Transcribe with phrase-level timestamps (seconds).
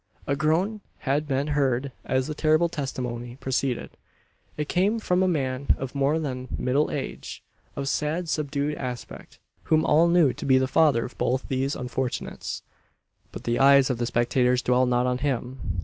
[0.25, 3.91] A groan had been heard as the terrible testimony proceeded.
[4.57, 7.43] It came from a man of more than middle age
[7.75, 12.63] of sad subdued aspect whom all knew to be the father of both these unfortunates.
[13.31, 15.59] But the eyes of the spectators dwell not on him.